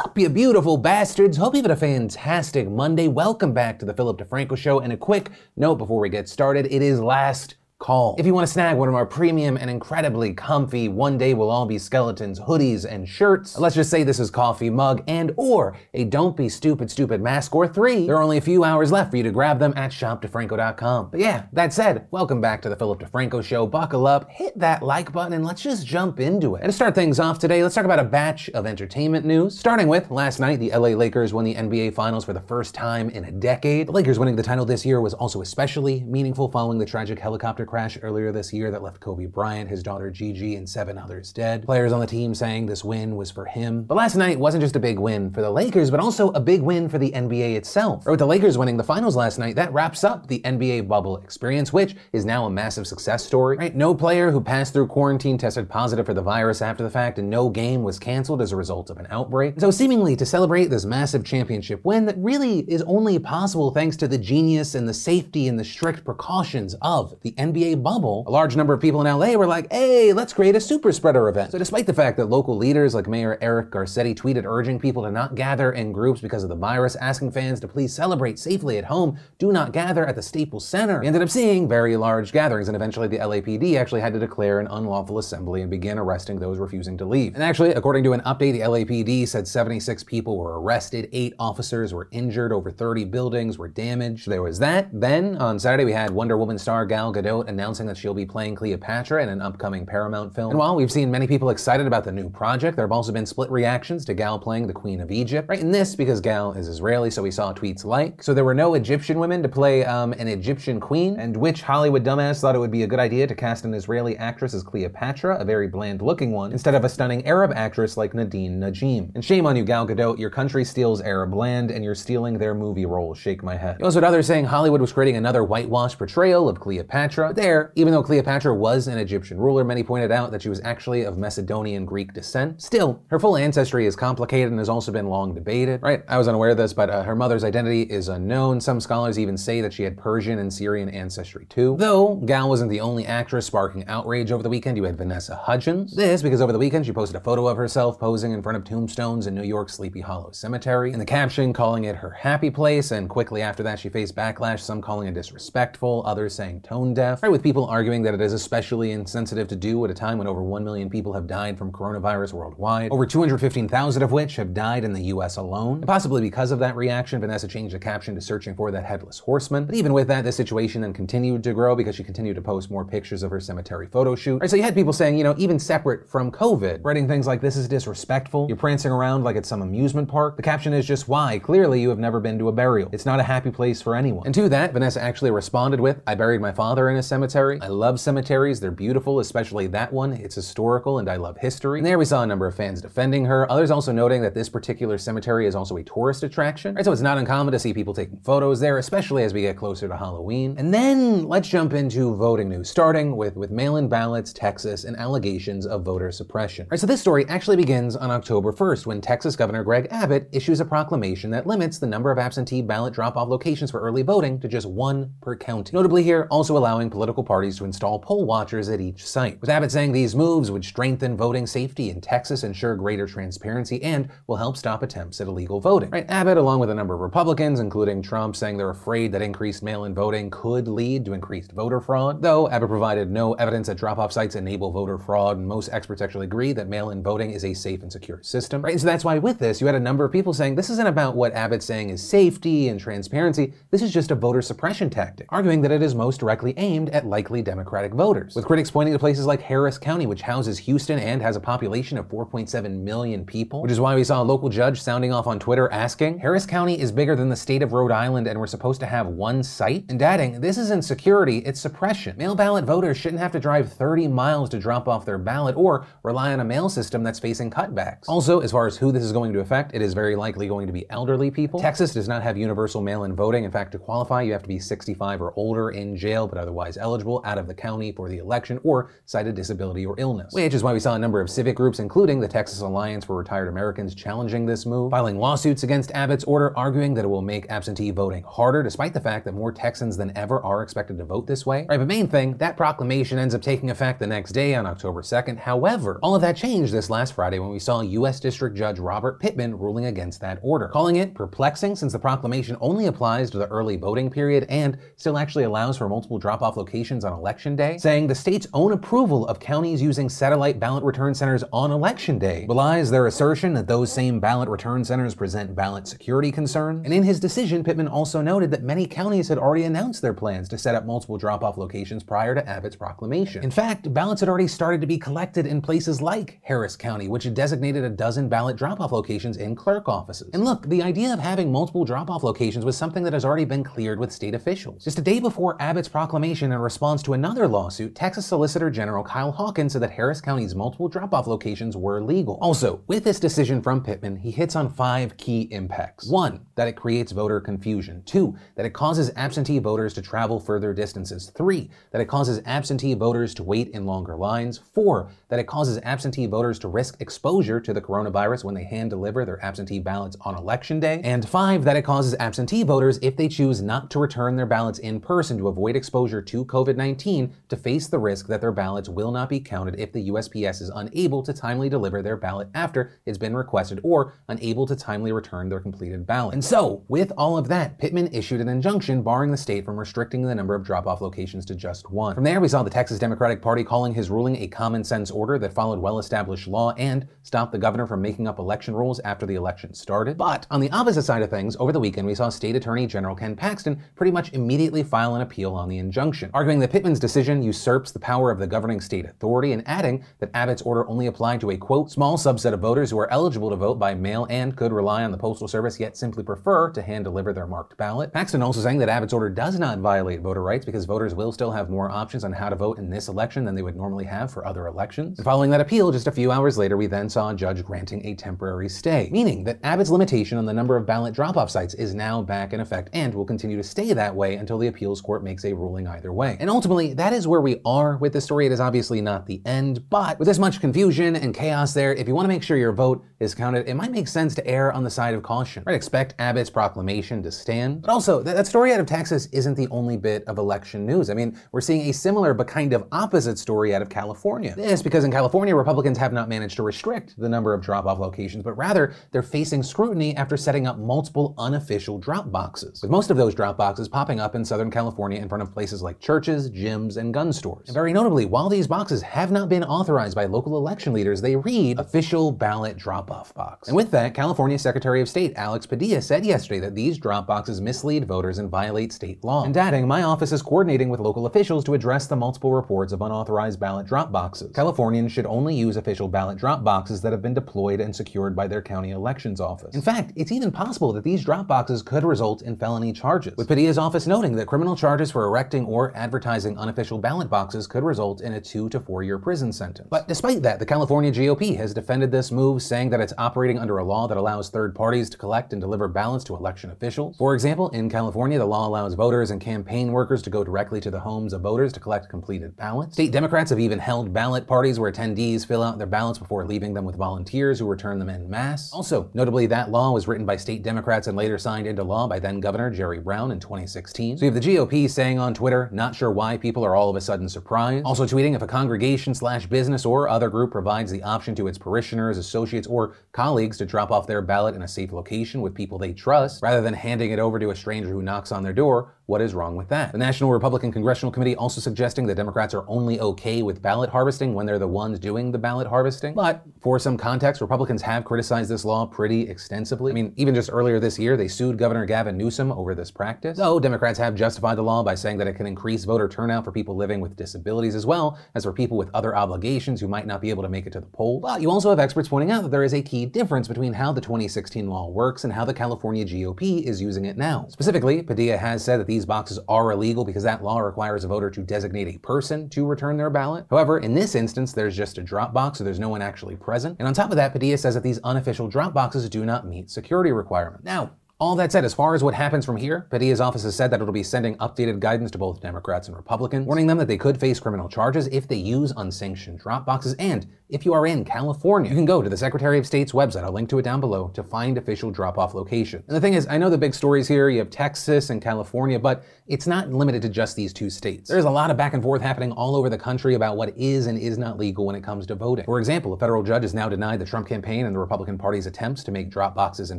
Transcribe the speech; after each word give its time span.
Sup, 0.00 0.16
you 0.16 0.28
beautiful 0.28 0.76
bastards. 0.76 1.36
Hope 1.36 1.56
you've 1.56 1.64
had 1.64 1.72
a 1.72 1.76
fantastic 1.76 2.70
Monday. 2.70 3.08
Welcome 3.08 3.52
back 3.52 3.80
to 3.80 3.84
the 3.84 3.92
Philip 3.92 4.18
DeFranco 4.18 4.56
Show. 4.56 4.78
And 4.78 4.92
a 4.92 4.96
quick 4.96 5.30
note 5.56 5.74
before 5.74 5.98
we 5.98 6.08
get 6.08 6.28
started 6.28 6.66
it 6.66 6.82
is 6.82 7.00
last 7.00 7.56
call. 7.78 8.16
If 8.18 8.26
you 8.26 8.34
want 8.34 8.44
to 8.44 8.52
snag 8.52 8.76
one 8.76 8.88
of 8.88 8.96
our 8.96 9.06
premium 9.06 9.56
and 9.56 9.70
incredibly 9.70 10.34
comfy 10.34 10.88
one 10.88 11.16
day 11.16 11.32
we'll 11.32 11.50
all 11.50 11.64
be 11.64 11.78
skeletons 11.78 12.40
hoodies 12.40 12.84
and 12.84 13.08
shirts, 13.08 13.56
let's 13.56 13.76
just 13.76 13.88
say 13.88 14.02
this 14.02 14.18
is 14.18 14.32
coffee 14.32 14.68
mug 14.68 15.04
and 15.06 15.32
or 15.36 15.76
a 15.94 16.04
don't 16.04 16.36
be 16.36 16.48
stupid 16.48 16.90
stupid 16.90 17.22
mask 17.22 17.54
or 17.54 17.68
three, 17.68 18.06
there 18.06 18.16
are 18.16 18.22
only 18.22 18.38
a 18.38 18.40
few 18.40 18.64
hours 18.64 18.90
left 18.90 19.12
for 19.12 19.16
you 19.16 19.22
to 19.22 19.30
grab 19.30 19.60
them 19.60 19.72
at 19.76 19.92
shopdefranco.com. 19.92 21.10
But 21.10 21.20
yeah, 21.20 21.46
that 21.52 21.72
said, 21.72 22.08
welcome 22.10 22.40
back 22.40 22.62
to 22.62 22.68
the 22.68 22.74
Philip 22.74 22.98
DeFranco 22.98 23.44
show. 23.44 23.64
Buckle 23.64 24.08
up, 24.08 24.28
hit 24.28 24.58
that 24.58 24.82
like 24.82 25.12
button 25.12 25.34
and 25.34 25.44
let's 25.44 25.62
just 25.62 25.86
jump 25.86 26.18
into 26.18 26.56
it. 26.56 26.62
And 26.62 26.70
to 26.70 26.72
start 26.72 26.96
things 26.96 27.20
off 27.20 27.38
today, 27.38 27.62
let's 27.62 27.76
talk 27.76 27.84
about 27.84 28.00
a 28.00 28.04
batch 28.04 28.50
of 28.50 28.66
entertainment 28.66 29.24
news. 29.24 29.56
Starting 29.56 29.86
with 29.86 30.10
last 30.10 30.40
night, 30.40 30.58
the 30.58 30.70
LA 30.70 30.88
Lakers 30.88 31.32
won 31.32 31.44
the 31.44 31.54
NBA 31.54 31.94
Finals 31.94 32.24
for 32.24 32.32
the 32.32 32.40
first 32.40 32.74
time 32.74 33.08
in 33.10 33.24
a 33.26 33.30
decade. 33.30 33.86
The 33.86 33.92
Lakers 33.92 34.18
winning 34.18 34.34
the 34.34 34.42
title 34.42 34.64
this 34.64 34.84
year 34.84 35.00
was 35.00 35.14
also 35.14 35.42
especially 35.42 36.02
meaningful 36.02 36.50
following 36.50 36.78
the 36.78 36.86
tragic 36.86 37.20
helicopter 37.20 37.67
crash 37.68 37.98
earlier 38.02 38.32
this 38.32 38.52
year 38.52 38.70
that 38.70 38.82
left 38.82 38.98
Kobe 38.98 39.26
Bryant, 39.26 39.68
his 39.68 39.82
daughter 39.82 40.10
Gigi, 40.10 40.56
and 40.56 40.68
seven 40.68 40.96
others 40.96 41.32
dead. 41.32 41.66
Players 41.66 41.92
on 41.92 42.00
the 42.00 42.06
team 42.06 42.34
saying 42.34 42.66
this 42.66 42.82
win 42.82 43.14
was 43.14 43.30
for 43.30 43.44
him. 43.44 43.82
But 43.82 43.96
last 43.96 44.16
night 44.16 44.38
wasn't 44.38 44.62
just 44.62 44.74
a 44.74 44.80
big 44.80 44.98
win 44.98 45.30
for 45.30 45.42
the 45.42 45.50
Lakers, 45.50 45.90
but 45.90 46.00
also 46.00 46.30
a 46.30 46.40
big 46.40 46.62
win 46.62 46.88
for 46.88 46.96
the 46.98 47.10
NBA 47.12 47.56
itself. 47.56 48.06
Or 48.06 48.12
with 48.12 48.20
the 48.20 48.26
Lakers 48.26 48.56
winning 48.56 48.78
the 48.78 48.84
finals 48.84 49.16
last 49.16 49.38
night, 49.38 49.54
that 49.56 49.72
wraps 49.72 50.02
up 50.02 50.26
the 50.28 50.40
NBA 50.40 50.88
bubble 50.88 51.18
experience, 51.18 51.70
which 51.70 51.94
is 52.12 52.24
now 52.24 52.46
a 52.46 52.50
massive 52.50 52.86
success 52.86 53.24
story. 53.24 53.58
Right? 53.58 53.76
No 53.76 53.94
player 53.94 54.30
who 54.30 54.40
passed 54.40 54.72
through 54.72 54.86
quarantine 54.86 55.36
tested 55.36 55.68
positive 55.68 56.06
for 56.06 56.14
the 56.14 56.22
virus 56.22 56.62
after 56.62 56.82
the 56.82 56.90
fact, 56.90 57.18
and 57.18 57.28
no 57.28 57.50
game 57.50 57.82
was 57.82 57.98
canceled 57.98 58.40
as 58.40 58.52
a 58.52 58.56
result 58.56 58.88
of 58.88 58.96
an 58.96 59.06
outbreak. 59.10 59.60
So 59.60 59.70
seemingly 59.70 60.16
to 60.16 60.24
celebrate 60.24 60.66
this 60.66 60.86
massive 60.86 61.22
championship 61.22 61.84
win 61.84 62.06
that 62.06 62.16
really 62.16 62.60
is 62.60 62.82
only 62.82 63.18
possible 63.18 63.72
thanks 63.72 63.96
to 63.98 64.08
the 64.08 64.16
genius 64.16 64.74
and 64.74 64.88
the 64.88 64.94
safety 64.94 65.48
and 65.48 65.58
the 65.58 65.64
strict 65.64 66.04
precautions 66.04 66.74
of 66.80 67.14
the 67.20 67.32
NBA 67.32 67.57
bubble 67.76 67.98
bubble, 67.98 68.24
a 68.26 68.30
large 68.30 68.56
number 68.56 68.72
of 68.72 68.80
people 68.80 69.04
in 69.04 69.18
LA 69.18 69.32
were 69.32 69.46
like, 69.46 69.70
hey, 69.72 70.12
let's 70.12 70.32
create 70.32 70.54
a 70.54 70.60
super 70.60 70.92
spreader 70.92 71.28
event. 71.28 71.50
So 71.50 71.58
despite 71.58 71.86
the 71.86 71.92
fact 71.92 72.16
that 72.16 72.26
local 72.26 72.56
leaders 72.56 72.94
like 72.94 73.08
Mayor 73.08 73.38
Eric 73.40 73.70
Garcetti 73.70 74.14
tweeted 74.14 74.44
urging 74.44 74.78
people 74.78 75.02
to 75.02 75.10
not 75.10 75.34
gather 75.34 75.72
in 75.72 75.90
groups 75.92 76.20
because 76.20 76.44
of 76.44 76.48
the 76.48 76.54
virus, 76.54 76.94
asking 76.96 77.32
fans 77.32 77.58
to 77.60 77.68
please 77.68 77.92
celebrate 77.92 78.38
safely 78.38 78.78
at 78.78 78.84
home, 78.84 79.18
do 79.38 79.52
not 79.52 79.72
gather 79.72 80.06
at 80.06 80.14
the 80.14 80.22
Staples 80.22 80.66
Center, 80.66 81.00
we 81.00 81.06
ended 81.06 81.22
up 81.22 81.28
seeing 81.28 81.68
very 81.68 81.96
large 81.96 82.32
gatherings, 82.32 82.68
and 82.68 82.76
eventually 82.76 83.08
the 83.08 83.18
LAPD 83.18 83.76
actually 83.76 84.00
had 84.00 84.12
to 84.12 84.20
declare 84.20 84.60
an 84.60 84.68
unlawful 84.68 85.18
assembly 85.18 85.62
and 85.62 85.70
begin 85.70 85.98
arresting 85.98 86.38
those 86.38 86.58
refusing 86.58 86.96
to 86.98 87.04
leave. 87.04 87.34
And 87.34 87.42
actually, 87.42 87.70
according 87.70 88.04
to 88.04 88.12
an 88.12 88.20
update, 88.20 88.52
the 88.52 88.60
LAPD 88.60 89.26
said 89.26 89.48
76 89.48 90.04
people 90.04 90.38
were 90.38 90.60
arrested, 90.60 91.08
eight 91.12 91.34
officers 91.38 91.92
were 91.92 92.08
injured, 92.12 92.52
over 92.52 92.70
30 92.70 93.06
buildings 93.06 93.58
were 93.58 93.68
damaged. 93.68 94.28
There 94.28 94.42
was 94.42 94.58
that. 94.60 94.88
Then 94.92 95.36
on 95.38 95.58
Saturday, 95.58 95.84
we 95.84 95.92
had 95.92 96.10
Wonder 96.10 96.38
Woman 96.38 96.58
star 96.58 96.86
Gal 96.86 97.12
Gadot 97.12 97.47
announcing 97.48 97.86
that 97.86 97.96
she'll 97.96 98.14
be 98.14 98.26
playing 98.26 98.54
Cleopatra 98.54 99.22
in 99.22 99.28
an 99.28 99.40
upcoming 99.40 99.86
Paramount 99.86 100.34
film. 100.34 100.50
And 100.50 100.58
while 100.58 100.76
we've 100.76 100.92
seen 100.92 101.10
many 101.10 101.26
people 101.26 101.50
excited 101.50 101.86
about 101.86 102.04
the 102.04 102.12
new 102.12 102.28
project, 102.28 102.76
there 102.76 102.84
have 102.84 102.92
also 102.92 103.12
been 103.12 103.26
split 103.26 103.50
reactions 103.50 104.04
to 104.04 104.14
Gal 104.14 104.38
playing 104.38 104.66
the 104.66 104.72
Queen 104.72 105.00
of 105.00 105.10
Egypt. 105.10 105.48
Right, 105.48 105.60
in 105.60 105.70
this 105.70 105.94
because 105.94 106.20
Gal 106.20 106.52
is 106.52 106.68
Israeli, 106.68 107.10
so 107.10 107.22
we 107.22 107.30
saw 107.30 107.52
tweets 107.52 107.84
like, 107.84 108.22
so 108.22 108.34
there 108.34 108.44
were 108.44 108.54
no 108.54 108.74
Egyptian 108.74 109.18
women 109.18 109.42
to 109.42 109.48
play 109.48 109.84
um, 109.84 110.12
an 110.14 110.28
Egyptian 110.28 110.78
queen, 110.80 111.16
and 111.18 111.36
which 111.36 111.62
Hollywood 111.62 112.04
dumbass 112.04 112.40
thought 112.40 112.54
it 112.54 112.58
would 112.58 112.70
be 112.70 112.82
a 112.82 112.86
good 112.86 112.98
idea 112.98 113.26
to 113.26 113.34
cast 113.34 113.64
an 113.64 113.74
Israeli 113.74 114.16
actress 114.18 114.54
as 114.54 114.62
Cleopatra, 114.62 115.38
a 115.38 115.44
very 115.44 115.68
bland 115.68 116.02
looking 116.02 116.32
one, 116.32 116.52
instead 116.52 116.74
of 116.74 116.84
a 116.84 116.88
stunning 116.88 117.26
Arab 117.26 117.52
actress 117.54 117.96
like 117.96 118.14
Nadine 118.14 118.60
Njeim. 118.60 119.10
And 119.14 119.24
shame 119.24 119.46
on 119.46 119.56
you, 119.56 119.64
Gal 119.64 119.86
Gadot, 119.86 120.18
your 120.18 120.30
country 120.30 120.64
steals 120.64 121.00
Arab 121.00 121.34
land, 121.34 121.70
and 121.70 121.84
you're 121.84 121.94
stealing 121.94 122.38
their 122.38 122.54
movie 122.54 122.86
role. 122.86 123.14
Shake 123.14 123.42
my 123.42 123.56
head. 123.56 123.76
You 123.78 123.84
also 123.84 124.00
had 124.00 124.06
others 124.06 124.26
saying 124.26 124.44
Hollywood 124.44 124.80
was 124.80 124.92
creating 124.92 125.16
another 125.16 125.44
whitewash 125.44 125.96
portrayal 125.96 126.48
of 126.48 126.60
Cleopatra. 126.60 127.32
There, 127.38 127.70
even 127.76 127.92
though 127.92 128.02
Cleopatra 128.02 128.52
was 128.52 128.88
an 128.88 128.98
Egyptian 128.98 129.38
ruler, 129.38 129.62
many 129.62 129.84
pointed 129.84 130.10
out 130.10 130.32
that 130.32 130.42
she 130.42 130.48
was 130.48 130.60
actually 130.64 131.04
of 131.04 131.18
Macedonian 131.18 131.84
Greek 131.84 132.12
descent. 132.12 132.60
Still, 132.60 133.00
her 133.10 133.20
full 133.20 133.36
ancestry 133.36 133.86
is 133.86 133.94
complicated 133.94 134.50
and 134.50 134.58
has 134.58 134.68
also 134.68 134.90
been 134.90 135.06
long 135.06 135.34
debated. 135.34 135.80
Right, 135.80 136.02
I 136.08 136.18
was 136.18 136.26
unaware 136.26 136.50
of 136.50 136.56
this, 136.56 136.72
but 136.72 136.90
uh, 136.90 137.04
her 137.04 137.14
mother's 137.14 137.44
identity 137.44 137.82
is 137.82 138.08
unknown. 138.08 138.60
Some 138.60 138.80
scholars 138.80 139.20
even 139.20 139.38
say 139.38 139.60
that 139.60 139.72
she 139.72 139.84
had 139.84 139.96
Persian 139.96 140.40
and 140.40 140.52
Syrian 140.52 140.88
ancestry 140.88 141.46
too. 141.48 141.76
Though, 141.78 142.16
Gal 142.16 142.48
wasn't 142.48 142.70
the 142.70 142.80
only 142.80 143.06
actress 143.06 143.46
sparking 143.46 143.86
outrage 143.86 144.32
over 144.32 144.42
the 144.42 144.48
weekend. 144.48 144.76
You 144.76 144.82
had 144.82 144.98
Vanessa 144.98 145.36
Hudgens. 145.36 145.94
This 145.94 146.22
because 146.22 146.40
over 146.40 146.52
the 146.52 146.58
weekend 146.58 146.86
she 146.86 146.92
posted 146.92 147.14
a 147.14 147.20
photo 147.20 147.46
of 147.46 147.56
herself 147.56 148.00
posing 148.00 148.32
in 148.32 148.42
front 148.42 148.58
of 148.58 148.64
tombstones 148.64 149.28
in 149.28 149.36
New 149.36 149.44
York's 149.44 149.74
Sleepy 149.74 150.00
Hollow 150.00 150.32
Cemetery, 150.32 150.92
in 150.92 150.98
the 150.98 151.04
caption 151.04 151.52
calling 151.52 151.84
it 151.84 151.94
her 151.94 152.10
happy 152.10 152.50
place, 152.50 152.90
and 152.90 153.08
quickly 153.08 153.42
after 153.42 153.62
that 153.62 153.78
she 153.78 153.88
faced 153.88 154.16
backlash, 154.16 154.58
some 154.58 154.82
calling 154.82 155.06
it 155.06 155.14
disrespectful, 155.14 156.02
others 156.04 156.34
saying 156.34 156.62
tone 156.62 156.94
deaf, 156.94 157.22
right, 157.28 157.32
with 157.32 157.42
people 157.42 157.66
arguing 157.66 158.02
that 158.02 158.14
it 158.14 158.22
is 158.22 158.32
especially 158.32 158.92
insensitive 158.92 159.46
to 159.48 159.56
do 159.56 159.84
at 159.84 159.90
a 159.90 159.94
time 159.94 160.16
when 160.16 160.26
over 160.26 160.42
1 160.42 160.64
million 160.64 160.88
people 160.88 161.12
have 161.12 161.26
died 161.26 161.58
from 161.58 161.70
coronavirus 161.70 162.32
worldwide, 162.32 162.90
over 162.90 163.04
215,000 163.04 164.02
of 164.02 164.12
which 164.12 164.36
have 164.36 164.54
died 164.54 164.82
in 164.82 164.94
the 164.94 165.02
US 165.02 165.36
alone. 165.36 165.76
And 165.76 165.86
possibly 165.86 166.22
because 166.22 166.50
of 166.52 166.58
that 166.60 166.74
reaction, 166.74 167.20
Vanessa 167.20 167.46
changed 167.46 167.74
the 167.74 167.78
caption 167.78 168.14
to 168.14 168.20
searching 168.22 168.54
for 168.54 168.70
that 168.70 168.82
headless 168.82 169.18
horseman. 169.18 169.66
But 169.66 169.74
even 169.74 169.92
with 169.92 170.08
that, 170.08 170.24
the 170.24 170.32
situation 170.32 170.80
then 170.80 170.94
continued 170.94 171.44
to 171.44 171.52
grow 171.52 171.76
because 171.76 171.96
she 171.96 172.02
continued 172.02 172.36
to 172.36 172.40
post 172.40 172.70
more 172.70 172.82
pictures 172.84 173.22
of 173.22 173.30
her 173.30 173.40
cemetery 173.40 173.88
photo 173.88 174.14
shoot. 174.14 174.40
Right, 174.40 174.48
so 174.48 174.56
you 174.56 174.62
had 174.62 174.74
people 174.74 174.94
saying, 174.94 175.18
you 175.18 175.24
know, 175.24 175.34
even 175.36 175.58
separate 175.58 176.08
from 176.08 176.32
COVID, 176.32 176.82
writing 176.82 177.06
things 177.06 177.26
like, 177.26 177.42
this 177.42 177.58
is 177.58 177.68
disrespectful, 177.68 178.46
you're 178.48 178.56
prancing 178.56 178.90
around 178.90 179.22
like 179.22 179.36
it's 179.36 179.50
some 179.50 179.60
amusement 179.60 180.08
park. 180.08 180.36
The 180.36 180.42
caption 180.42 180.72
is 180.72 180.86
just 180.86 181.08
why. 181.08 181.38
Clearly, 181.38 181.82
you 181.82 181.90
have 181.90 181.98
never 181.98 182.20
been 182.20 182.38
to 182.38 182.48
a 182.48 182.52
burial. 182.52 182.88
It's 182.90 183.04
not 183.04 183.20
a 183.20 183.22
happy 183.22 183.50
place 183.50 183.82
for 183.82 183.94
anyone. 183.94 184.24
And 184.24 184.34
to 184.34 184.48
that, 184.48 184.72
Vanessa 184.72 185.02
actually 185.02 185.30
responded 185.30 185.78
with, 185.78 186.00
I 186.06 186.14
buried 186.14 186.40
my 186.40 186.52
father 186.52 186.88
in 186.88 186.96
a 186.96 187.02
cemetery. 187.08 187.58
I 187.60 187.68
love 187.68 187.98
cemeteries. 187.98 188.60
They're 188.60 188.70
beautiful, 188.70 189.20
especially 189.20 189.66
that 189.68 189.92
one. 189.92 190.12
It's 190.12 190.34
historical 190.34 190.98
and 190.98 191.08
I 191.08 191.16
love 191.16 191.38
history. 191.38 191.80
And 191.80 191.86
there 191.86 191.98
we 191.98 192.04
saw 192.04 192.22
a 192.22 192.26
number 192.26 192.46
of 192.46 192.54
fans 192.54 192.80
defending 192.80 193.24
her. 193.24 193.50
Others 193.50 193.70
also 193.70 193.90
noting 193.92 194.22
that 194.22 194.34
this 194.34 194.48
particular 194.48 194.98
cemetery 194.98 195.46
is 195.46 195.54
also 195.54 195.76
a 195.78 195.82
tourist 195.82 196.22
attraction. 196.22 196.74
Right, 196.74 196.84
so 196.84 196.92
it's 196.92 197.00
not 197.00 197.18
uncommon 197.18 197.52
to 197.52 197.58
see 197.58 197.72
people 197.72 197.94
taking 197.94 198.18
photos 198.18 198.60
there, 198.60 198.78
especially 198.78 199.24
as 199.24 199.32
we 199.32 199.40
get 199.40 199.56
closer 199.56 199.88
to 199.88 199.96
Halloween. 199.96 200.54
And 200.58 200.72
then 200.72 201.26
let's 201.26 201.48
jump 201.48 201.72
into 201.72 202.14
voting 202.14 202.48
news, 202.48 202.68
starting 202.68 203.16
with, 203.16 203.36
with 203.36 203.50
mail-in 203.50 203.88
ballots, 203.88 204.32
Texas, 204.32 204.84
and 204.84 204.96
allegations 204.96 205.66
of 205.66 205.82
voter 205.82 206.12
suppression. 206.12 206.66
Right, 206.70 206.78
so 206.78 206.86
this 206.86 207.00
story 207.00 207.26
actually 207.28 207.56
begins 207.56 207.96
on 207.96 208.10
October 208.10 208.52
1st 208.52 208.86
when 208.86 209.00
Texas 209.00 209.34
Governor 209.34 209.64
Greg 209.64 209.88
Abbott 209.90 210.28
issues 210.32 210.60
a 210.60 210.64
proclamation 210.64 211.30
that 211.30 211.46
limits 211.46 211.78
the 211.78 211.86
number 211.86 212.10
of 212.10 212.18
absentee 212.18 212.62
ballot 212.62 212.92
drop-off 212.92 213.28
locations 213.28 213.70
for 213.70 213.80
early 213.80 214.02
voting 214.02 214.38
to 214.40 214.48
just 214.48 214.68
one 214.68 215.14
per 215.22 215.36
county. 215.36 215.70
Notably 215.72 216.02
here, 216.02 216.26
also 216.30 216.56
allowing 216.56 216.90
political 216.98 217.22
parties 217.22 217.56
to 217.56 217.64
install 217.64 218.00
poll 218.00 218.26
watchers 218.26 218.68
at 218.68 218.80
each 218.80 219.06
site. 219.06 219.40
With 219.40 219.48
Abbott 219.48 219.70
saying 219.70 219.92
these 219.92 220.16
moves 220.16 220.50
would 220.50 220.64
strengthen 220.64 221.16
voting 221.16 221.46
safety 221.46 221.90
in 221.90 222.00
Texas, 222.00 222.42
ensure 222.42 222.74
greater 222.74 223.06
transparency, 223.06 223.80
and 223.84 224.08
will 224.26 224.34
help 224.34 224.56
stop 224.56 224.82
attempts 224.82 225.20
at 225.20 225.28
illegal 225.28 225.60
voting. 225.60 225.90
Right, 225.90 226.10
Abbott, 226.10 226.38
along 226.38 226.58
with 226.58 226.70
a 226.70 226.74
number 226.74 226.94
of 226.94 227.00
Republicans, 227.00 227.60
including 227.60 228.02
Trump, 228.02 228.34
saying 228.34 228.56
they're 228.56 228.70
afraid 228.70 229.12
that 229.12 229.22
increased 229.22 229.62
mail-in 229.62 229.94
voting 229.94 230.28
could 230.28 230.66
lead 230.66 231.04
to 231.04 231.12
increased 231.12 231.52
voter 231.52 231.80
fraud. 231.80 232.20
Though 232.20 232.48
Abbott 232.48 232.68
provided 232.68 233.12
no 233.12 233.34
evidence 233.34 233.68
that 233.68 233.76
drop-off 233.76 234.10
sites 234.10 234.34
enable 234.34 234.72
voter 234.72 234.98
fraud, 234.98 235.36
and 235.36 235.46
most 235.46 235.68
experts 235.68 236.02
actually 236.02 236.26
agree 236.26 236.52
that 236.54 236.66
mail-in 236.66 237.00
voting 237.00 237.30
is 237.30 237.44
a 237.44 237.54
safe 237.54 237.82
and 237.82 237.92
secure 237.92 238.20
system. 238.24 238.60
Right, 238.60 238.72
and 238.72 238.80
so 238.80 238.88
that's 238.88 239.04
why 239.04 239.18
with 239.18 239.38
this, 239.38 239.60
you 239.60 239.68
had 239.68 239.76
a 239.76 239.80
number 239.80 240.04
of 240.04 240.10
people 240.10 240.34
saying 240.34 240.56
this 240.56 240.68
isn't 240.68 240.88
about 240.88 241.14
what 241.14 241.32
Abbott's 241.32 241.64
saying 241.64 241.90
is 241.90 242.02
safety 242.02 242.66
and 242.66 242.80
transparency. 242.80 243.52
This 243.70 243.82
is 243.82 243.92
just 243.92 244.10
a 244.10 244.16
voter 244.16 244.42
suppression 244.42 244.90
tactic, 244.90 245.28
arguing 245.28 245.62
that 245.62 245.70
it 245.70 245.80
is 245.80 245.94
most 245.94 246.18
directly 246.18 246.54
aimed 246.56 246.87
at 246.90 247.06
likely 247.06 247.42
Democratic 247.42 247.92
voters. 247.92 248.34
With 248.34 248.46
critics 248.46 248.70
pointing 248.70 248.92
to 248.92 248.98
places 248.98 249.26
like 249.26 249.40
Harris 249.40 249.78
County, 249.78 250.06
which 250.06 250.22
houses 250.22 250.58
Houston 250.58 250.98
and 250.98 251.22
has 251.22 251.36
a 251.36 251.40
population 251.40 251.98
of 251.98 252.08
4.7 252.08 252.80
million 252.80 253.24
people, 253.24 253.62
which 253.62 253.72
is 253.72 253.80
why 253.80 253.94
we 253.94 254.04
saw 254.04 254.22
a 254.22 254.24
local 254.24 254.48
judge 254.48 254.80
sounding 254.80 255.12
off 255.12 255.26
on 255.26 255.38
Twitter 255.38 255.70
asking, 255.70 256.18
Harris 256.18 256.46
County 256.46 256.78
is 256.80 256.92
bigger 256.92 257.16
than 257.16 257.28
the 257.28 257.36
state 257.36 257.62
of 257.62 257.72
Rhode 257.72 257.92
Island 257.92 258.26
and 258.26 258.38
we're 258.38 258.46
supposed 258.46 258.80
to 258.80 258.86
have 258.86 259.06
one 259.06 259.42
site? 259.42 259.84
And 259.88 260.00
adding, 260.00 260.40
this 260.40 260.58
isn't 260.58 260.82
security, 260.84 261.38
it's 261.38 261.60
suppression. 261.60 262.16
Mail 262.16 262.34
ballot 262.34 262.64
voters 262.64 262.96
shouldn't 262.96 263.20
have 263.20 263.32
to 263.32 263.40
drive 263.40 263.72
30 263.72 264.08
miles 264.08 264.48
to 264.50 264.58
drop 264.58 264.88
off 264.88 265.04
their 265.04 265.18
ballot 265.18 265.56
or 265.56 265.86
rely 266.02 266.32
on 266.32 266.40
a 266.40 266.44
mail 266.44 266.68
system 266.68 267.02
that's 267.02 267.18
facing 267.18 267.50
cutbacks. 267.50 268.04
Also, 268.08 268.40
as 268.40 268.52
far 268.52 268.66
as 268.66 268.76
who 268.76 268.90
this 268.92 269.02
is 269.02 269.12
going 269.12 269.32
to 269.32 269.40
affect, 269.40 269.74
it 269.74 269.82
is 269.82 269.94
very 269.94 270.16
likely 270.16 270.48
going 270.48 270.66
to 270.66 270.72
be 270.72 270.88
elderly 270.90 271.30
people. 271.30 271.60
Texas 271.60 271.92
does 271.92 272.08
not 272.08 272.22
have 272.22 272.36
universal 272.36 272.80
mail 272.80 273.04
in 273.04 273.14
voting. 273.14 273.44
In 273.44 273.50
fact, 273.50 273.72
to 273.72 273.78
qualify, 273.78 274.22
you 274.22 274.32
have 274.32 274.42
to 274.42 274.48
be 274.48 274.58
65 274.58 275.20
or 275.20 275.32
older 275.36 275.70
in 275.70 275.96
jail, 275.96 276.26
but 276.26 276.38
otherwise 276.38 276.77
eligible 276.78 277.20
out 277.24 277.38
of 277.38 277.46
the 277.46 277.54
county 277.54 277.92
for 277.92 278.08
the 278.08 278.18
election 278.18 278.60
or 278.64 278.90
cited 279.04 279.34
disability 279.34 279.84
or 279.84 279.94
illness. 279.98 280.32
Which 280.32 280.54
is 280.54 280.62
why 280.62 280.72
we 280.72 280.80
saw 280.80 280.94
a 280.94 280.98
number 280.98 281.20
of 281.20 281.30
civic 281.30 281.56
groups, 281.56 281.78
including 281.78 282.20
the 282.20 282.28
Texas 282.28 282.60
Alliance 282.60 283.04
for 283.04 283.16
Retired 283.16 283.48
Americans, 283.48 283.94
challenging 283.94 284.46
this 284.46 284.66
move, 284.66 284.90
filing 284.90 285.18
lawsuits 285.18 285.62
against 285.62 285.90
Abbott's 285.92 286.24
order, 286.24 286.56
arguing 286.56 286.94
that 286.94 287.04
it 287.04 287.08
will 287.08 287.22
make 287.22 287.46
absentee 287.50 287.90
voting 287.90 288.24
harder, 288.24 288.62
despite 288.62 288.94
the 288.94 289.00
fact 289.00 289.24
that 289.24 289.32
more 289.32 289.52
Texans 289.52 289.96
than 289.96 290.16
ever 290.16 290.40
are 290.42 290.62
expected 290.62 290.98
to 290.98 291.04
vote 291.04 291.26
this 291.26 291.44
way. 291.44 291.66
Right, 291.68 291.78
but 291.78 291.86
main 291.86 292.08
thing, 292.08 292.36
that 292.38 292.56
proclamation 292.56 293.18
ends 293.18 293.34
up 293.34 293.42
taking 293.42 293.70
effect 293.70 293.98
the 293.98 294.06
next 294.06 294.32
day 294.32 294.54
on 294.54 294.66
October 294.66 295.02
2nd. 295.02 295.38
However, 295.38 295.98
all 296.02 296.14
of 296.14 296.22
that 296.22 296.36
changed 296.36 296.72
this 296.72 296.90
last 296.90 297.14
Friday 297.14 297.38
when 297.38 297.50
we 297.50 297.58
saw 297.58 297.80
U.S. 297.80 298.20
District 298.20 298.56
Judge 298.56 298.78
Robert 298.78 299.20
Pittman 299.20 299.58
ruling 299.58 299.86
against 299.86 300.20
that 300.20 300.38
order, 300.42 300.68
calling 300.68 300.96
it 300.96 301.14
perplexing 301.14 301.76
since 301.76 301.92
the 301.92 301.98
proclamation 301.98 302.56
only 302.60 302.86
applies 302.86 303.30
to 303.30 303.38
the 303.38 303.46
early 303.48 303.76
voting 303.76 304.10
period 304.10 304.46
and 304.48 304.78
still 304.96 305.18
actually 305.18 305.44
allows 305.44 305.76
for 305.76 305.88
multiple 305.88 306.18
drop 306.18 306.42
off 306.42 306.56
locations 306.68 307.02
on 307.02 307.14
election 307.14 307.56
day, 307.56 307.78
saying 307.78 308.06
the 308.06 308.14
state's 308.14 308.46
own 308.52 308.72
approval 308.72 309.26
of 309.26 309.40
counties 309.40 309.80
using 309.80 310.06
satellite 310.06 310.60
ballot 310.60 310.84
return 310.84 311.14
centers 311.14 311.42
on 311.50 311.70
election 311.70 312.18
day 312.18 312.44
belies 312.46 312.90
their 312.90 313.06
assertion 313.06 313.54
that 313.54 313.66
those 313.66 313.90
same 313.90 314.20
ballot 314.20 314.50
return 314.50 314.84
centers 314.84 315.14
present 315.14 315.54
ballot 315.54 315.88
security 315.88 316.30
concerns. 316.30 316.82
And 316.84 316.92
in 316.92 317.02
his 317.02 317.20
decision, 317.20 317.64
Pittman 317.64 317.88
also 317.88 318.20
noted 318.20 318.50
that 318.50 318.62
many 318.62 318.86
counties 318.86 319.28
had 319.28 319.38
already 319.38 319.64
announced 319.64 320.02
their 320.02 320.12
plans 320.12 320.46
to 320.50 320.58
set 320.58 320.74
up 320.74 320.84
multiple 320.84 321.16
drop 321.16 321.42
off 321.42 321.56
locations 321.56 322.02
prior 322.02 322.34
to 322.34 322.46
Abbott's 322.46 322.76
proclamation. 322.76 323.42
In 323.42 323.50
fact, 323.50 323.94
ballots 323.94 324.20
had 324.20 324.28
already 324.28 324.48
started 324.48 324.82
to 324.82 324.86
be 324.86 324.98
collected 324.98 325.46
in 325.46 325.62
places 325.62 326.02
like 326.02 326.38
Harris 326.42 326.76
County, 326.76 327.08
which 327.08 327.24
had 327.24 327.32
designated 327.32 327.82
a 327.82 327.88
dozen 327.88 328.28
ballot 328.28 328.56
drop 328.58 328.78
off 328.78 328.92
locations 328.92 329.38
in 329.38 329.56
clerk 329.56 329.88
offices. 329.88 330.28
And 330.34 330.44
look, 330.44 330.68
the 330.68 330.82
idea 330.82 331.14
of 331.14 331.18
having 331.18 331.50
multiple 331.50 331.86
drop 331.86 332.10
off 332.10 332.22
locations 332.22 332.66
was 332.66 332.76
something 332.76 333.04
that 333.04 333.14
has 333.14 333.24
already 333.24 333.46
been 333.46 333.64
cleared 333.64 333.98
with 333.98 334.12
state 334.12 334.34
officials. 334.34 334.84
Just 334.84 334.98
a 334.98 335.02
day 335.02 335.18
before 335.18 335.56
Abbott's 335.62 335.88
proclamation 335.88 336.52
in 336.58 336.62
response 336.62 337.04
to 337.04 337.12
another 337.12 337.46
lawsuit, 337.46 337.94
Texas 337.94 338.26
Solicitor 338.26 338.68
General 338.68 339.04
Kyle 339.04 339.30
Hawkins 339.30 339.74
said 339.74 339.82
that 339.82 339.92
Harris 339.92 340.20
County's 340.20 340.56
multiple 340.56 340.88
drop 340.88 341.14
off 341.14 341.28
locations 341.28 341.76
were 341.76 342.02
legal. 342.02 342.36
Also, 342.42 342.82
with 342.88 343.04
this 343.04 343.20
decision 343.20 343.62
from 343.62 343.80
Pittman, 343.80 344.16
he 344.16 344.32
hits 344.32 344.56
on 344.56 344.68
five 344.68 345.16
key 345.16 345.42
impacts. 345.52 346.10
One, 346.10 346.44
that 346.56 346.66
it 346.66 346.72
creates 346.74 347.12
voter 347.12 347.40
confusion. 347.40 348.02
Two, 348.06 348.36
that 348.56 348.66
it 348.66 348.72
causes 348.72 349.12
absentee 349.14 349.60
voters 349.60 349.94
to 349.94 350.02
travel 350.02 350.40
further 350.40 350.74
distances. 350.74 351.30
Three, 351.36 351.70
that 351.92 352.00
it 352.00 352.06
causes 352.06 352.42
absentee 352.44 352.94
voters 352.94 353.34
to 353.34 353.44
wait 353.44 353.68
in 353.68 353.86
longer 353.86 354.16
lines. 354.16 354.58
Four, 354.58 355.12
that 355.28 355.38
it 355.38 355.46
causes 355.46 355.78
absentee 355.84 356.26
voters 356.26 356.58
to 356.58 356.68
risk 356.68 357.00
exposure 357.00 357.60
to 357.60 357.72
the 357.72 357.80
coronavirus 357.80 358.42
when 358.42 358.56
they 358.56 358.64
hand 358.64 358.90
deliver 358.90 359.24
their 359.24 359.42
absentee 359.44 359.78
ballots 359.78 360.16
on 360.22 360.36
election 360.36 360.80
day. 360.80 361.00
And 361.04 361.28
five, 361.28 361.62
that 361.62 361.76
it 361.76 361.82
causes 361.82 362.16
absentee 362.18 362.64
voters, 362.64 362.98
if 363.00 363.16
they 363.16 363.28
choose 363.28 363.62
not 363.62 363.92
to 363.92 364.00
return 364.00 364.34
their 364.34 364.44
ballots 364.44 364.80
in 364.80 364.98
person 364.98 365.38
to 365.38 365.46
avoid 365.46 365.76
exposure 365.76 366.20
to 366.20 366.44
COVID 366.48 366.76
19, 366.76 367.32
to 367.48 367.56
face 367.56 367.86
the 367.86 367.98
risk 367.98 368.26
that 368.26 368.40
their 368.40 368.52
ballots 368.52 368.88
will 368.88 369.12
not 369.12 369.28
be 369.28 369.40
counted 369.40 369.78
if 369.78 369.92
the 369.92 370.08
USPS 370.10 370.60
is 370.60 370.70
unable 370.74 371.22
to 371.22 371.32
timely 371.32 371.68
deliver 371.68 372.02
their 372.02 372.16
ballot 372.16 372.48
after 372.54 372.92
it's 373.06 373.18
been 373.18 373.36
requested 373.36 373.80
or 373.82 374.14
unable 374.28 374.66
to 374.66 374.74
timely 374.74 375.12
return 375.12 375.48
their 375.48 375.60
completed 375.60 376.06
ballot. 376.06 376.34
And 376.34 376.44
so, 376.44 376.82
with 376.88 377.12
all 377.16 377.38
of 377.38 377.48
that, 377.48 377.78
Pittman 377.78 378.12
issued 378.12 378.40
an 378.40 378.48
injunction 378.48 379.02
barring 379.02 379.30
the 379.30 379.36
state 379.36 379.64
from 379.64 379.78
restricting 379.78 380.22
the 380.22 380.34
number 380.34 380.54
of 380.54 380.64
drop 380.64 380.86
off 380.86 381.00
locations 381.00 381.44
to 381.46 381.54
just 381.54 381.90
one. 381.90 382.14
From 382.14 382.24
there, 382.24 382.40
we 382.40 382.48
saw 382.48 382.62
the 382.62 382.70
Texas 382.70 382.98
Democratic 382.98 383.42
Party 383.42 383.62
calling 383.62 383.94
his 383.94 384.10
ruling 384.10 384.36
a 384.36 384.48
common 384.48 384.82
sense 384.82 385.10
order 385.10 385.38
that 385.38 385.52
followed 385.52 385.78
well 385.78 385.98
established 385.98 386.48
law 386.48 386.72
and 386.72 387.06
stopped 387.22 387.52
the 387.52 387.58
governor 387.58 387.86
from 387.86 388.02
making 388.02 388.26
up 388.26 388.38
election 388.38 388.74
rules 388.74 389.00
after 389.00 389.26
the 389.26 389.34
election 389.34 389.74
started. 389.74 390.16
But 390.16 390.46
on 390.50 390.60
the 390.60 390.70
opposite 390.70 391.02
side 391.02 391.22
of 391.22 391.30
things, 391.30 391.56
over 391.58 391.72
the 391.72 391.80
weekend, 391.80 392.06
we 392.06 392.14
saw 392.14 392.28
State 392.28 392.56
Attorney 392.56 392.86
General 392.86 393.14
Ken 393.14 393.36
Paxton 393.36 393.82
pretty 393.94 394.12
much 394.12 394.32
immediately 394.32 394.82
file 394.82 395.14
an 395.14 395.20
appeal 395.20 395.54
on 395.54 395.68
the 395.68 395.78
injunction, 395.78 396.30
arguing 396.38 396.60
that 396.60 396.70
Pittman's 396.70 397.00
decision 397.00 397.42
usurps 397.42 397.90
the 397.90 397.98
power 397.98 398.30
of 398.30 398.38
the 398.38 398.46
governing 398.46 398.80
state 398.80 399.04
authority 399.04 399.50
and 399.50 399.64
adding 399.66 400.04
that 400.20 400.30
Abbott's 400.34 400.62
order 400.62 400.88
only 400.88 401.08
applied 401.08 401.40
to 401.40 401.50
a 401.50 401.56
quote, 401.56 401.90
small 401.90 402.16
subset 402.16 402.52
of 402.52 402.60
voters 402.60 402.92
who 402.92 402.98
are 403.00 403.10
eligible 403.10 403.50
to 403.50 403.56
vote 403.56 403.76
by 403.76 403.92
mail 403.92 404.24
and 404.30 404.56
could 404.56 404.72
rely 404.72 405.02
on 405.02 405.10
the 405.10 405.18
Postal 405.18 405.48
Service 405.48 405.80
yet 405.80 405.96
simply 405.96 406.22
prefer 406.22 406.70
to 406.70 406.80
hand 406.80 407.02
deliver 407.02 407.32
their 407.32 407.48
marked 407.48 407.76
ballot. 407.76 408.12
Paxton 408.12 408.40
also 408.40 408.60
saying 408.60 408.78
that 408.78 408.88
Abbott's 408.88 409.12
order 409.12 409.28
does 409.28 409.58
not 409.58 409.80
violate 409.80 410.20
voter 410.20 410.40
rights 410.40 410.64
because 410.64 410.84
voters 410.84 411.12
will 411.12 411.32
still 411.32 411.50
have 411.50 411.70
more 411.70 411.90
options 411.90 412.22
on 412.22 412.32
how 412.32 412.48
to 412.48 412.54
vote 412.54 412.78
in 412.78 412.88
this 412.88 413.08
election 413.08 413.44
than 413.44 413.56
they 413.56 413.62
would 413.62 413.74
normally 413.74 414.04
have 414.04 414.32
for 414.32 414.46
other 414.46 414.68
elections. 414.68 415.18
And 415.18 415.24
following 415.24 415.50
that 415.50 415.60
appeal, 415.60 415.90
just 415.90 416.06
a 416.06 416.12
few 416.12 416.30
hours 416.30 416.56
later, 416.56 416.76
we 416.76 416.86
then 416.86 417.08
saw 417.08 417.30
a 417.30 417.34
judge 417.34 417.64
granting 417.64 418.06
a 418.06 418.14
temporary 418.14 418.68
stay, 418.68 419.08
meaning 419.10 419.42
that 419.42 419.58
Abbott's 419.64 419.90
limitation 419.90 420.38
on 420.38 420.46
the 420.46 420.54
number 420.54 420.76
of 420.76 420.86
ballot 420.86 421.14
drop 421.14 421.36
off 421.36 421.50
sites 421.50 421.74
is 421.74 421.96
now 421.96 422.22
back 422.22 422.52
in 422.52 422.60
effect 422.60 422.90
and 422.92 423.12
will 423.12 423.24
continue 423.24 423.56
to 423.56 423.64
stay 423.64 423.92
that 423.92 424.14
way 424.14 424.36
until 424.36 424.58
the 424.58 424.68
appeals 424.68 425.00
court 425.00 425.24
makes 425.24 425.44
a 425.44 425.52
ruling 425.52 425.88
either 425.88 426.12
way. 426.12 426.17
And 426.26 426.50
ultimately, 426.50 426.94
that 426.94 427.12
is 427.12 427.28
where 427.28 427.40
we 427.40 427.60
are 427.64 427.96
with 427.96 428.12
the 428.12 428.20
story. 428.20 428.46
It 428.46 428.52
is 428.52 428.60
obviously 428.60 429.00
not 429.00 429.26
the 429.26 429.40
end, 429.46 429.88
but 429.88 430.18
with 430.18 430.26
this 430.26 430.38
much 430.38 430.60
confusion 430.60 431.16
and 431.16 431.34
chaos 431.34 431.74
there, 431.74 431.94
if 431.94 432.08
you 432.08 432.14
want 432.14 432.24
to 432.24 432.28
make 432.28 432.42
sure 432.42 432.56
your 432.56 432.72
vote 432.72 433.04
is 433.20 433.34
counted, 433.34 433.68
it 433.68 433.74
might 433.74 433.90
make 433.90 434.08
sense 434.08 434.34
to 434.34 434.46
err 434.46 434.72
on 434.72 434.84
the 434.84 434.90
side 434.90 435.14
of 435.14 435.22
caution. 435.22 435.62
Right? 435.66 435.74
Expect 435.74 436.14
Abbott's 436.18 436.50
proclamation 436.50 437.22
to 437.22 437.32
stand. 437.32 437.82
But 437.82 437.90
also, 437.90 438.22
that, 438.22 438.36
that 438.36 438.46
story 438.46 438.72
out 438.72 438.80
of 438.80 438.86
Texas 438.86 439.26
isn't 439.32 439.54
the 439.54 439.68
only 439.68 439.96
bit 439.96 440.24
of 440.24 440.38
election 440.38 440.86
news. 440.86 441.10
I 441.10 441.14
mean, 441.14 441.38
we're 441.52 441.60
seeing 441.60 441.88
a 441.88 441.92
similar 441.92 442.34
but 442.34 442.46
kind 442.46 442.72
of 442.72 442.86
opposite 442.92 443.38
story 443.38 443.74
out 443.74 443.82
of 443.82 443.88
California. 443.88 444.54
This 444.56 444.82
because 444.82 445.04
in 445.04 445.10
California, 445.10 445.54
Republicans 445.54 445.98
have 445.98 446.12
not 446.12 446.28
managed 446.28 446.56
to 446.56 446.62
restrict 446.62 447.14
the 447.18 447.28
number 447.28 447.54
of 447.54 447.60
drop 447.60 447.86
off 447.86 447.98
locations, 447.98 448.42
but 448.42 448.54
rather 448.54 448.94
they're 449.10 449.22
facing 449.22 449.62
scrutiny 449.62 450.16
after 450.16 450.36
setting 450.36 450.66
up 450.66 450.78
multiple 450.78 451.34
unofficial 451.38 451.98
drop 451.98 452.30
boxes, 452.30 452.82
with 452.82 452.90
most 452.90 453.10
of 453.10 453.16
those 453.16 453.34
drop 453.34 453.56
boxes 453.56 453.88
popping 453.88 454.20
up 454.20 454.34
in 454.34 454.44
Southern 454.44 454.70
California 454.70 455.20
in 455.20 455.28
front 455.28 455.42
of 455.42 455.52
places 455.52 455.82
like 455.82 455.98
churches, 456.08 456.50
gyms, 456.50 456.96
and 456.96 457.12
gun 457.12 457.30
stores. 457.30 457.68
And 457.68 457.74
very 457.74 457.92
notably, 457.92 458.24
while 458.24 458.48
these 458.48 458.66
boxes 458.66 459.02
have 459.02 459.30
not 459.30 459.50
been 459.50 459.62
authorized 459.62 460.14
by 460.14 460.24
local 460.24 460.56
election 460.56 460.94
leaders, 460.94 461.20
they 461.20 461.36
read 461.36 461.78
official 461.78 462.32
ballot 462.32 462.78
drop 462.78 463.10
off 463.10 463.34
box. 463.34 463.68
And 463.68 463.76
with 463.76 463.90
that, 463.90 464.14
California 464.14 464.58
Secretary 464.58 465.02
of 465.02 465.08
State 465.10 465.34
Alex 465.36 465.66
Padilla 465.66 466.00
said 466.00 466.24
yesterday 466.24 466.60
that 466.60 466.74
these 466.74 466.96
drop 466.96 467.26
boxes 467.26 467.60
mislead 467.60 468.08
voters 468.08 468.38
and 468.38 468.48
violate 468.48 468.90
state 468.90 469.22
law. 469.22 469.44
And 469.44 469.54
adding, 469.54 469.86
my 469.86 470.02
office 470.02 470.32
is 470.32 470.40
coordinating 470.40 470.88
with 470.88 470.98
local 470.98 471.26
officials 471.26 471.62
to 471.64 471.74
address 471.74 472.06
the 472.06 472.16
multiple 472.16 472.54
reports 472.54 472.94
of 472.94 473.02
unauthorized 473.02 473.60
ballot 473.60 473.86
drop 473.86 474.10
boxes. 474.10 474.50
Californians 474.54 475.12
should 475.12 475.26
only 475.26 475.54
use 475.54 475.76
official 475.76 476.08
ballot 476.08 476.38
drop 476.38 476.64
boxes 476.64 477.02
that 477.02 477.12
have 477.12 477.20
been 477.20 477.34
deployed 477.34 477.82
and 477.82 477.94
secured 477.94 478.34
by 478.34 478.46
their 478.46 478.62
county 478.62 478.92
elections 478.92 479.42
office. 479.42 479.74
In 479.74 479.82
fact, 479.82 480.14
it's 480.16 480.32
even 480.32 480.52
possible 480.52 480.90
that 480.94 481.04
these 481.04 481.22
drop 481.22 481.46
boxes 481.46 481.82
could 481.82 482.02
result 482.02 482.40
in 482.40 482.56
felony 482.56 482.94
charges, 482.94 483.36
with 483.36 483.46
Padilla's 483.46 483.76
office 483.76 484.06
noting 484.06 484.36
that 484.36 484.46
criminal 484.46 484.74
charges 484.74 485.10
for 485.10 485.24
erecting 485.26 485.66
or 485.66 485.97
advertising 485.98 486.56
unofficial 486.56 486.98
ballot 486.98 487.28
boxes 487.28 487.66
could 487.66 487.84
result 487.84 488.20
in 488.20 488.34
a 488.34 488.40
two 488.40 488.68
to 488.70 488.80
four 488.80 489.02
year 489.02 489.18
prison 489.18 489.52
sentence. 489.52 489.88
But 489.90 490.08
despite 490.08 490.42
that, 490.42 490.58
the 490.58 490.66
California 490.66 491.12
GOP 491.12 491.56
has 491.56 491.74
defended 491.74 492.10
this 492.10 492.30
move, 492.30 492.62
saying 492.62 492.90
that 492.90 493.00
it's 493.00 493.12
operating 493.18 493.58
under 493.58 493.78
a 493.78 493.84
law 493.84 494.06
that 494.08 494.16
allows 494.16 494.48
third 494.48 494.74
parties 494.74 495.10
to 495.10 495.18
collect 495.18 495.52
and 495.52 495.60
deliver 495.60 495.88
ballots 495.88 496.24
to 496.24 496.36
election 496.36 496.70
officials. 496.70 497.16
For 497.16 497.34
example, 497.34 497.68
in 497.70 497.90
California, 497.90 498.38
the 498.38 498.46
law 498.46 498.66
allows 498.66 498.94
voters 498.94 499.30
and 499.30 499.40
campaign 499.40 499.92
workers 499.92 500.22
to 500.22 500.30
go 500.30 500.44
directly 500.44 500.80
to 500.80 500.90
the 500.90 501.00
homes 501.00 501.32
of 501.32 501.42
voters 501.42 501.72
to 501.74 501.80
collect 501.80 502.08
completed 502.08 502.56
ballots. 502.56 502.94
State 502.94 503.12
Democrats 503.12 503.50
have 503.50 503.60
even 503.60 503.78
held 503.78 504.12
ballot 504.12 504.46
parties 504.46 504.78
where 504.78 504.90
attendees 504.90 505.46
fill 505.46 505.62
out 505.62 505.78
their 505.78 505.86
ballots 505.86 506.18
before 506.18 506.46
leaving 506.46 506.72
them 506.72 506.84
with 506.84 506.96
volunteers 506.96 507.58
who 507.58 507.66
return 507.66 507.98
them 507.98 508.08
en 508.08 508.28
masse. 508.30 508.72
Also, 508.72 509.10
notably, 509.14 509.46
that 509.46 509.70
law 509.70 509.92
was 509.92 510.06
written 510.06 510.26
by 510.26 510.36
state 510.36 510.62
Democrats 510.62 511.06
and 511.06 511.16
later 511.16 511.38
signed 511.38 511.66
into 511.66 511.82
law 511.82 512.06
by 512.06 512.18
then 512.18 512.40
Governor 512.40 512.70
Jerry 512.70 513.00
Brown 513.00 513.32
in 513.32 513.40
2016. 513.40 514.18
So 514.18 514.24
you 514.24 514.32
have 514.32 514.42
the 514.42 514.56
GOP 514.56 514.88
saying 514.88 515.18
on 515.18 515.34
Twitter, 515.34 515.68
not 515.72 515.87
sure 515.94 516.10
why 516.10 516.36
people 516.36 516.64
are 516.64 516.74
all 516.74 516.90
of 516.90 516.96
a 516.96 517.00
sudden 517.00 517.28
surprised. 517.28 517.84
Also 517.84 518.04
tweeting 518.04 518.34
if 518.34 518.42
a 518.42 518.46
congregation 518.46 519.14
slash 519.14 519.46
business 519.46 519.84
or 519.84 520.08
other 520.08 520.28
group 520.28 520.50
provides 520.50 520.90
the 520.90 521.02
option 521.02 521.34
to 521.34 521.46
its 521.46 521.58
parishioners, 521.58 522.18
associates, 522.18 522.66
or 522.66 522.94
colleagues 523.12 523.58
to 523.58 523.66
drop 523.66 523.90
off 523.90 524.06
their 524.06 524.22
ballot 524.22 524.54
in 524.54 524.62
a 524.62 524.68
safe 524.68 524.92
location 524.92 525.40
with 525.40 525.54
people 525.54 525.78
they 525.78 525.92
trust, 525.92 526.42
rather 526.42 526.60
than 526.60 526.74
handing 526.74 527.10
it 527.10 527.18
over 527.18 527.38
to 527.38 527.50
a 527.50 527.56
stranger 527.56 527.90
who 527.90 528.02
knocks 528.02 528.32
on 528.32 528.42
their 528.42 528.52
door, 528.52 528.94
what 529.08 529.22
is 529.22 529.32
wrong 529.32 529.56
with 529.56 529.70
that? 529.70 529.92
The 529.92 529.98
National 529.98 530.30
Republican 530.30 530.70
Congressional 530.70 531.10
Committee 531.10 531.34
also 531.34 531.62
suggesting 531.62 532.06
that 532.06 532.16
Democrats 532.16 532.52
are 532.52 532.64
only 532.68 533.00
okay 533.00 533.40
with 533.40 533.62
ballot 533.62 533.88
harvesting 533.88 534.34
when 534.34 534.44
they're 534.44 534.58
the 534.58 534.68
ones 534.68 534.98
doing 534.98 535.32
the 535.32 535.38
ballot 535.38 535.66
harvesting. 535.66 536.12
But 536.12 536.42
for 536.60 536.78
some 536.78 536.98
context, 536.98 537.40
Republicans 537.40 537.80
have 537.80 538.04
criticized 538.04 538.50
this 538.50 538.66
law 538.66 538.84
pretty 538.84 539.22
extensively. 539.26 539.92
I 539.92 539.94
mean, 539.94 540.12
even 540.16 540.34
just 540.34 540.50
earlier 540.52 540.78
this 540.78 540.98
year, 540.98 541.16
they 541.16 541.26
sued 541.26 541.56
Governor 541.56 541.86
Gavin 541.86 542.18
Newsom 542.18 542.52
over 542.52 542.74
this 542.74 542.90
practice. 542.90 543.38
Though 543.38 543.58
Democrats 543.58 543.98
have 543.98 544.14
justified 544.14 544.56
the 544.58 544.62
law 544.62 544.82
by 544.82 544.94
saying 544.94 545.16
that 545.18 545.26
it 545.26 545.36
can 545.36 545.46
increase 545.46 545.84
voter 545.84 546.06
turnout 546.06 546.44
for 546.44 546.52
people 546.52 546.76
living 546.76 547.00
with 547.00 547.16
disabilities 547.16 547.74
as 547.74 547.86
well 547.86 548.18
as 548.34 548.44
for 548.44 548.52
people 548.52 548.76
with 548.76 548.90
other 548.92 549.16
obligations 549.16 549.80
who 549.80 549.88
might 549.88 550.06
not 550.06 550.20
be 550.20 550.28
able 550.28 550.42
to 550.42 550.50
make 550.50 550.66
it 550.66 550.74
to 550.74 550.80
the 550.80 550.86
poll. 550.86 551.18
But 551.18 551.40
you 551.40 551.50
also 551.50 551.70
have 551.70 551.80
experts 551.80 552.10
pointing 552.10 552.30
out 552.30 552.42
that 552.42 552.50
there 552.50 552.62
is 552.62 552.74
a 552.74 552.82
key 552.82 553.06
difference 553.06 553.48
between 553.48 553.72
how 553.72 553.90
the 553.90 554.02
2016 554.02 554.68
law 554.68 554.86
works 554.90 555.24
and 555.24 555.32
how 555.32 555.46
the 555.46 555.54
California 555.54 556.04
GOP 556.04 556.62
is 556.62 556.82
using 556.82 557.06
it 557.06 557.16
now. 557.16 557.46
Specifically, 557.48 558.02
Padilla 558.02 558.36
has 558.36 558.62
said 558.62 558.78
that 558.80 558.86
these 558.86 558.97
boxes 559.06 559.38
are 559.48 559.72
illegal 559.72 560.04
because 560.04 560.22
that 560.22 560.42
law 560.42 560.58
requires 560.58 561.04
a 561.04 561.08
voter 561.08 561.30
to 561.30 561.42
designate 561.42 561.94
a 561.94 561.98
person 561.98 562.48
to 562.50 562.66
return 562.66 562.96
their 562.96 563.10
ballot. 563.10 563.46
However, 563.50 563.78
in 563.78 563.94
this 563.94 564.14
instance, 564.14 564.52
there's 564.52 564.76
just 564.76 564.98
a 564.98 565.02
drop 565.02 565.32
box, 565.32 565.58
so 565.58 565.64
there's 565.64 565.78
no 565.78 565.88
one 565.88 566.02
actually 566.02 566.36
present. 566.36 566.76
And 566.78 566.88
on 566.88 566.94
top 566.94 567.10
of 567.10 567.16
that, 567.16 567.32
Padilla 567.32 567.58
says 567.58 567.74
that 567.74 567.82
these 567.82 567.98
unofficial 568.04 568.48
drop 568.48 568.74
boxes 568.74 569.08
do 569.08 569.24
not 569.24 569.46
meet 569.46 569.70
security 569.70 570.12
requirements. 570.12 570.64
Now, 570.64 570.92
All 571.20 571.34
that 571.34 571.50
said, 571.50 571.64
as 571.64 571.74
far 571.74 571.96
as 571.96 572.04
what 572.04 572.14
happens 572.14 572.46
from 572.46 572.56
here, 572.56 572.86
Padilla's 572.92 573.20
office 573.20 573.42
has 573.42 573.56
said 573.56 573.72
that 573.72 573.80
it'll 573.80 573.92
be 573.92 574.04
sending 574.04 574.36
updated 574.36 574.78
guidance 574.78 575.10
to 575.10 575.18
both 575.18 575.40
Democrats 575.40 575.88
and 575.88 575.96
Republicans, 575.96 576.46
warning 576.46 576.68
them 576.68 576.78
that 576.78 576.86
they 576.86 576.96
could 576.96 577.18
face 577.18 577.40
criminal 577.40 577.68
charges 577.68 578.06
if 578.12 578.28
they 578.28 578.36
use 578.36 578.72
unsanctioned 578.76 579.40
drop 579.40 579.66
boxes. 579.66 579.94
And 579.98 580.28
if 580.50 580.64
you 580.64 580.72
are 580.72 580.86
in 580.86 581.04
California, 581.04 581.68
you 581.68 581.76
can 581.76 581.84
go 581.84 582.00
to 582.00 582.08
the 582.08 582.16
Secretary 582.16 582.58
of 582.58 582.66
State's 582.66 582.92
website, 582.92 583.22
I'll 583.22 583.32
link 583.32 583.50
to 583.50 583.58
it 583.58 583.62
down 583.62 583.80
below, 583.80 584.08
to 584.14 584.22
find 584.22 584.56
official 584.56 584.90
drop 584.90 585.18
off 585.18 585.34
locations. 585.34 585.84
And 585.86 585.96
the 585.96 586.00
thing 586.00 586.14
is, 586.14 586.26
I 586.26 586.38
know 586.38 586.48
the 586.48 586.56
big 586.56 586.74
stories 586.74 587.06
here, 587.06 587.28
you 587.28 587.38
have 587.40 587.50
Texas 587.50 588.08
and 588.08 588.22
California, 588.22 588.78
but 588.78 589.04
it's 589.26 589.46
not 589.46 589.70
limited 589.70 590.00
to 590.02 590.08
just 590.08 590.36
these 590.36 590.54
two 590.54 590.70
states. 590.70 591.10
There's 591.10 591.26
a 591.26 591.30
lot 591.30 591.50
of 591.50 591.58
back 591.58 591.74
and 591.74 591.82
forth 591.82 592.00
happening 592.00 592.32
all 592.32 592.56
over 592.56 592.70
the 592.70 592.78
country 592.78 593.14
about 593.14 593.36
what 593.36 593.56
is 593.58 593.86
and 593.88 593.98
is 593.98 594.16
not 594.16 594.38
legal 594.38 594.64
when 594.64 594.74
it 594.74 594.82
comes 594.82 595.06
to 595.08 595.14
voting. 595.14 595.44
For 595.44 595.58
example, 595.58 595.92
a 595.92 595.98
federal 595.98 596.22
judge 596.22 596.42
has 596.42 596.54
now 596.54 596.68
denied 596.68 596.98
the 596.98 597.04
Trump 597.04 597.28
campaign 597.28 597.66
and 597.66 597.74
the 597.74 597.78
Republican 597.80 598.16
Party's 598.16 598.46
attempts 598.46 598.82
to 598.84 598.90
make 598.90 599.10
drop 599.10 599.34
boxes 599.34 599.70
in 599.70 599.78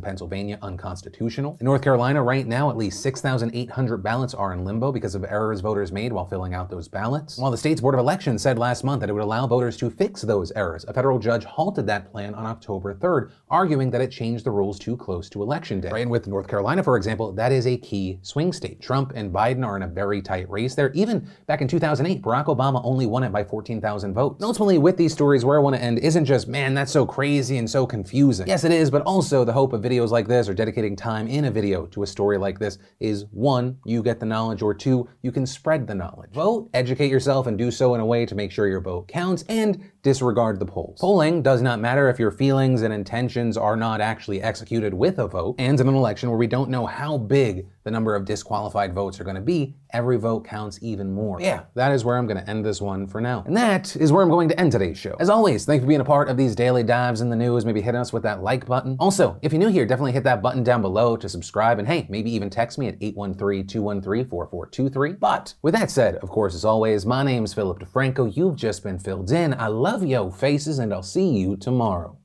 Pennsylvania 0.00 0.56
unconstitutional. 0.62 1.56
In 1.58 1.64
North 1.64 1.82
Carolina, 1.82 2.22
right 2.22 2.46
now, 2.46 2.70
at 2.70 2.76
least 2.76 3.02
6,800 3.02 3.96
ballots 4.04 4.34
are 4.34 4.52
in 4.52 4.64
limbo 4.64 4.92
because 4.92 5.16
of 5.16 5.24
errors 5.24 5.60
voters 5.60 5.90
made 5.90 6.12
while 6.12 6.26
filling 6.26 6.54
out 6.54 6.70
those 6.70 6.86
ballots. 6.86 7.36
While 7.38 7.50
the 7.50 7.56
state's 7.56 7.80
Board 7.80 7.96
of 7.96 8.00
Elections 8.00 8.40
said 8.40 8.56
last 8.56 8.84
month 8.84 9.00
that 9.00 9.10
it 9.10 9.12
would 9.12 9.22
allow 9.22 9.48
voters 9.48 9.76
to 9.78 9.90
fix 9.90 10.22
those 10.22 10.52
errors, 10.60 10.84
a 10.86 10.92
federal 10.92 11.18
judge 11.18 11.44
halted 11.44 11.86
that 11.86 12.12
plan 12.12 12.34
on 12.34 12.44
October 12.44 12.94
3rd, 12.94 13.30
arguing 13.48 13.90
that 13.90 14.02
it 14.02 14.10
changed 14.10 14.44
the 14.44 14.50
rules 14.50 14.78
too 14.78 14.94
close 14.94 15.30
to 15.30 15.42
Election 15.42 15.80
Day. 15.80 16.02
And 16.02 16.10
with 16.10 16.26
North 16.26 16.46
Carolina, 16.46 16.82
for 16.82 16.98
example, 16.98 17.32
that 17.32 17.50
is 17.50 17.66
a 17.66 17.78
key 17.78 18.18
swing 18.20 18.52
state. 18.52 18.82
Trump 18.82 19.12
and 19.14 19.32
Biden 19.32 19.66
are 19.66 19.76
in 19.76 19.82
a 19.82 19.88
very 19.88 20.20
tight 20.20 20.50
race 20.50 20.74
there. 20.74 20.92
Even 20.92 21.26
back 21.46 21.62
in 21.62 21.68
2008, 21.68 22.20
Barack 22.20 22.46
Obama 22.46 22.82
only 22.84 23.06
won 23.06 23.24
it 23.24 23.32
by 23.32 23.42
14,000 23.42 24.12
votes. 24.12 24.44
Ultimately, 24.44 24.76
with 24.76 24.98
these 24.98 25.14
stories, 25.14 25.44
where 25.44 25.58
I 25.58 25.62
want 25.62 25.76
to 25.76 25.82
end 25.82 25.98
isn't 25.98 26.26
just, 26.26 26.46
man, 26.46 26.74
that's 26.74 26.92
so 26.92 27.06
crazy 27.06 27.56
and 27.56 27.68
so 27.68 27.86
confusing. 27.86 28.46
Yes, 28.46 28.64
it 28.64 28.72
is, 28.72 28.90
but 28.90 29.02
also 29.02 29.44
the 29.44 29.52
hope 29.54 29.72
of 29.72 29.80
videos 29.80 30.10
like 30.10 30.28
this 30.28 30.46
or 30.46 30.54
dedicating 30.54 30.94
time 30.94 31.26
in 31.26 31.46
a 31.46 31.50
video 31.50 31.86
to 31.86 32.02
a 32.02 32.06
story 32.06 32.36
like 32.36 32.58
this 32.58 32.76
is 33.00 33.24
one, 33.30 33.78
you 33.86 34.02
get 34.02 34.20
the 34.20 34.26
knowledge, 34.26 34.60
or 34.60 34.74
two, 34.74 35.08
you 35.22 35.32
can 35.32 35.46
spread 35.46 35.86
the 35.86 35.94
knowledge. 35.94 36.32
Vote, 36.32 36.68
educate 36.74 37.10
yourself, 37.10 37.46
and 37.46 37.56
do 37.56 37.70
so 37.70 37.94
in 37.94 38.00
a 38.00 38.06
way 38.06 38.26
to 38.26 38.34
make 38.34 38.52
sure 38.52 38.66
your 38.66 38.82
vote 38.82 39.08
counts, 39.08 39.42
and 39.48 39.82
disregard 40.02 40.58
the 40.58 40.66
polls. 40.66 40.98
Polling 41.00 41.42
does 41.42 41.62
not 41.62 41.80
matter 41.80 42.08
if 42.08 42.18
your 42.18 42.30
feelings 42.30 42.82
and 42.82 42.92
intentions 42.92 43.56
are 43.56 43.76
not 43.76 44.00
actually 44.00 44.42
executed 44.42 44.94
with 44.94 45.18
a 45.18 45.26
vote, 45.28 45.56
and 45.58 45.78
in 45.80 45.88
an 45.88 45.94
election 45.94 46.28
where 46.28 46.38
we 46.38 46.46
don't 46.46 46.70
know 46.70 46.86
how 46.86 47.18
big 47.18 47.66
the 47.84 47.90
number 47.90 48.14
of 48.14 48.24
disqualified 48.24 48.94
votes 48.94 49.20
are 49.20 49.24
going 49.24 49.36
to 49.36 49.42
be, 49.42 49.76
every 49.92 50.18
vote 50.18 50.44
counts 50.44 50.78
even 50.82 51.12
more. 51.12 51.40
Yeah, 51.40 51.64
that 51.74 51.92
is 51.92 52.04
where 52.04 52.16
I'm 52.16 52.26
going 52.26 52.36
to 52.36 52.48
end 52.48 52.64
this 52.64 52.80
one 52.80 53.06
for 53.06 53.20
now. 53.20 53.42
And 53.46 53.56
that 53.56 53.96
is 53.96 54.12
where 54.12 54.22
I'm 54.22 54.28
going 54.28 54.48
to 54.50 54.60
end 54.60 54.72
today's 54.72 54.98
show. 54.98 55.16
As 55.18 55.30
always, 55.30 55.64
thank 55.64 55.80
you 55.80 55.84
for 55.84 55.88
being 55.88 56.00
a 56.00 56.04
part 56.04 56.28
of 56.28 56.36
these 56.36 56.54
daily 56.54 56.82
dives 56.82 57.20
in 57.20 57.30
the 57.30 57.36
news. 57.36 57.64
Maybe 57.64 57.80
hitting 57.80 58.00
us 58.00 58.12
with 58.12 58.22
that 58.24 58.42
like 58.42 58.66
button. 58.66 58.96
Also, 59.00 59.38
if 59.42 59.52
you're 59.52 59.60
new 59.60 59.68
here, 59.68 59.86
definitely 59.86 60.12
hit 60.12 60.24
that 60.24 60.42
button 60.42 60.62
down 60.62 60.82
below 60.82 61.16
to 61.16 61.28
subscribe. 61.28 61.78
And 61.78 61.88
hey, 61.88 62.06
maybe 62.08 62.30
even 62.30 62.50
text 62.50 62.78
me 62.78 62.88
at 62.88 62.96
813 63.00 63.66
213 63.66 64.28
4423. 64.28 65.12
But 65.14 65.54
with 65.62 65.74
that 65.74 65.90
said, 65.90 66.16
of 66.16 66.28
course, 66.28 66.54
as 66.54 66.64
always, 66.64 67.06
my 67.06 67.22
name's 67.22 67.54
Philip 67.54 67.80
DeFranco. 67.80 68.36
You've 68.36 68.56
just 68.56 68.82
been 68.82 68.98
filled 68.98 69.30
in. 69.32 69.54
I 69.54 69.68
love 69.68 70.04
yo 70.04 70.30
faces, 70.30 70.78
and 70.78 70.92
I'll 70.92 71.02
see 71.02 71.28
you 71.28 71.56
tomorrow. 71.56 72.19